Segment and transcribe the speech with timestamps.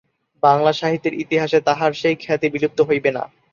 [0.43, 3.23] বাংলা সাহিত্যের ইতিহাসে তাঁহার সেই খ্যাতি বিলুপ্ত হইবে না।